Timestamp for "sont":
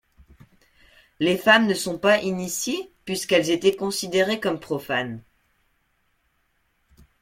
1.75-1.99